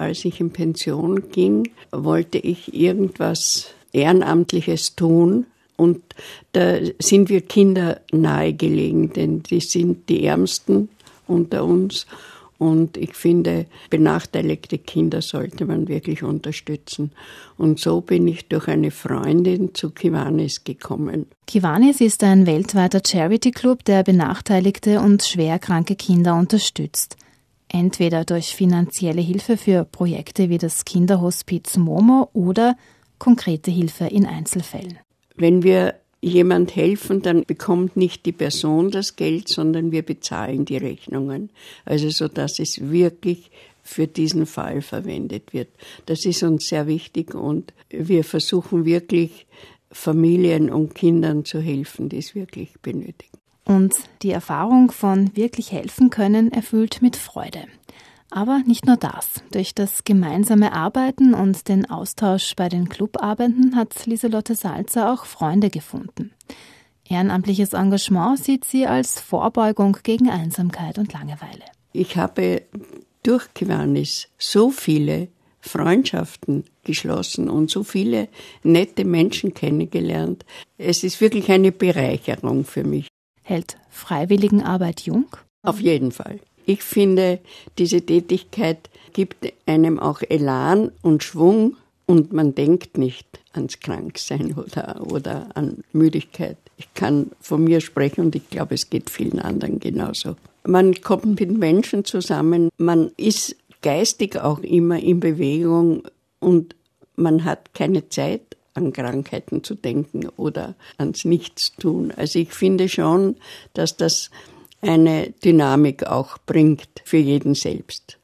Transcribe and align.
als 0.00 0.24
ich 0.24 0.40
in 0.40 0.50
Pension 0.50 1.30
ging, 1.30 1.70
wollte 1.92 2.38
ich 2.38 2.74
irgendwas 2.74 3.74
Ehrenamtliches 3.92 4.96
tun. 4.96 5.46
Und 5.76 6.02
da 6.52 6.78
sind 6.98 7.28
wir 7.28 7.42
Kinder 7.42 8.00
nahegelegen, 8.10 9.12
denn 9.12 9.42
die 9.42 9.60
sind 9.60 10.08
die 10.08 10.24
Ärmsten 10.24 10.88
unter 11.26 11.64
uns. 11.64 12.06
Und 12.58 12.98
ich 12.98 13.14
finde, 13.14 13.64
benachteiligte 13.88 14.76
Kinder 14.76 15.22
sollte 15.22 15.64
man 15.64 15.88
wirklich 15.88 16.22
unterstützen. 16.22 17.12
Und 17.56 17.78
so 17.78 18.02
bin 18.02 18.28
ich 18.28 18.48
durch 18.48 18.68
eine 18.68 18.90
Freundin 18.90 19.74
zu 19.74 19.90
Kiwanis 19.90 20.64
gekommen. 20.64 21.26
Kiwanis 21.46 22.02
ist 22.02 22.22
ein 22.22 22.46
weltweiter 22.46 23.00
Charity-Club, 23.06 23.84
der 23.84 24.02
benachteiligte 24.02 25.00
und 25.00 25.22
schwerkranke 25.22 25.96
Kinder 25.96 26.38
unterstützt. 26.38 27.16
Entweder 27.72 28.24
durch 28.24 28.56
finanzielle 28.56 29.20
Hilfe 29.20 29.56
für 29.56 29.84
Projekte 29.84 30.48
wie 30.48 30.58
das 30.58 30.84
Kinderhospiz 30.84 31.76
Momo 31.76 32.28
oder 32.32 32.76
konkrete 33.18 33.70
Hilfe 33.70 34.06
in 34.06 34.26
Einzelfällen. 34.26 34.98
Wenn 35.36 35.62
wir 35.62 35.94
jemand 36.20 36.74
helfen, 36.74 37.22
dann 37.22 37.44
bekommt 37.44 37.96
nicht 37.96 38.26
die 38.26 38.32
Person 38.32 38.90
das 38.90 39.14
Geld, 39.14 39.48
sondern 39.48 39.92
wir 39.92 40.02
bezahlen 40.02 40.64
die 40.64 40.76
Rechnungen. 40.76 41.50
Also 41.84 42.10
so, 42.10 42.26
dass 42.26 42.58
es 42.58 42.90
wirklich 42.90 43.50
für 43.82 44.06
diesen 44.06 44.46
Fall 44.46 44.82
verwendet 44.82 45.52
wird. 45.52 45.68
Das 46.06 46.24
ist 46.24 46.42
uns 46.42 46.66
sehr 46.66 46.86
wichtig 46.86 47.34
und 47.34 47.72
wir 47.88 48.24
versuchen 48.24 48.84
wirklich 48.84 49.46
Familien 49.92 50.70
und 50.70 50.94
Kindern 50.94 51.44
zu 51.44 51.60
helfen, 51.60 52.08
die 52.08 52.18
es 52.18 52.34
wirklich 52.34 52.72
benötigen. 52.82 53.39
Und 53.70 53.94
die 54.22 54.32
Erfahrung 54.32 54.90
von 54.90 55.30
wirklich 55.36 55.70
helfen 55.70 56.10
können 56.10 56.50
erfüllt 56.50 57.02
mit 57.02 57.14
Freude. 57.14 57.66
Aber 58.28 58.62
nicht 58.66 58.84
nur 58.84 58.96
das. 58.96 59.44
Durch 59.52 59.76
das 59.76 60.02
gemeinsame 60.02 60.72
Arbeiten 60.72 61.34
und 61.34 61.68
den 61.68 61.88
Austausch 61.88 62.56
bei 62.56 62.68
den 62.68 62.88
Clubabenden 62.88 63.76
hat 63.76 64.06
Lieselotte 64.06 64.56
Salzer 64.56 65.12
auch 65.12 65.24
Freunde 65.24 65.70
gefunden. 65.70 66.32
Ehrenamtliches 67.08 67.72
Engagement 67.72 68.42
sieht 68.42 68.64
sie 68.64 68.88
als 68.88 69.20
Vorbeugung 69.20 69.98
gegen 70.02 70.30
Einsamkeit 70.30 70.98
und 70.98 71.12
Langeweile. 71.12 71.62
Ich 71.92 72.16
habe 72.16 72.62
durch 73.22 73.54
Kiwanis 73.54 74.26
so 74.36 74.70
viele 74.70 75.28
Freundschaften 75.60 76.64
geschlossen 76.82 77.48
und 77.48 77.70
so 77.70 77.84
viele 77.84 78.26
nette 78.64 79.04
Menschen 79.04 79.54
kennengelernt. 79.54 80.44
Es 80.76 81.04
ist 81.04 81.20
wirklich 81.20 81.52
eine 81.52 81.70
Bereicherung 81.70 82.64
für 82.64 82.82
mich. 82.82 83.06
Hält 83.50 83.78
Freiwilligenarbeit 83.88 85.00
jung? 85.00 85.26
Auf 85.64 85.80
jeden 85.80 86.12
Fall. 86.12 86.38
Ich 86.66 86.84
finde, 86.84 87.40
diese 87.78 88.00
Tätigkeit 88.00 88.88
gibt 89.12 89.52
einem 89.66 89.98
auch 89.98 90.22
Elan 90.22 90.92
und 91.02 91.24
Schwung 91.24 91.76
und 92.06 92.32
man 92.32 92.54
denkt 92.54 92.96
nicht 92.96 93.26
ans 93.52 93.80
Kranksein 93.80 94.54
oder, 94.56 95.04
oder 95.04 95.48
an 95.54 95.82
Müdigkeit. 95.92 96.58
Ich 96.76 96.94
kann 96.94 97.32
von 97.40 97.64
mir 97.64 97.80
sprechen 97.80 98.20
und 98.20 98.36
ich 98.36 98.48
glaube, 98.50 98.76
es 98.76 98.88
geht 98.88 99.10
vielen 99.10 99.40
anderen 99.40 99.80
genauso. 99.80 100.36
Man 100.62 101.00
kommt 101.00 101.40
mit 101.40 101.50
Menschen 101.50 102.04
zusammen, 102.04 102.68
man 102.78 103.10
ist 103.16 103.56
geistig 103.82 104.38
auch 104.38 104.60
immer 104.60 105.00
in 105.00 105.18
Bewegung 105.18 106.04
und 106.38 106.76
man 107.16 107.44
hat 107.44 107.74
keine 107.74 108.08
Zeit, 108.10 108.56
an 108.74 108.92
Krankheiten 108.92 109.64
zu 109.64 109.74
denken 109.74 110.28
oder 110.36 110.74
ans 110.96 111.24
Nichtstun. 111.24 112.12
Also 112.12 112.38
ich 112.38 112.52
finde 112.52 112.88
schon, 112.88 113.36
dass 113.74 113.96
das 113.96 114.30
eine 114.80 115.30
Dynamik 115.44 116.06
auch 116.06 116.38
bringt 116.38 116.88
für 117.04 117.18
jeden 117.18 117.54
selbst. 117.54 118.19